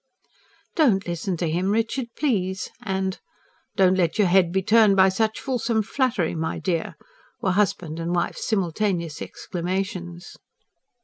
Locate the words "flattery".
5.83-6.33